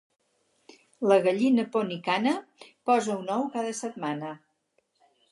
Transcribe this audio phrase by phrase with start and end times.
[1.09, 2.33] La gallina ponicana
[2.91, 4.33] posa un ou cada setmana.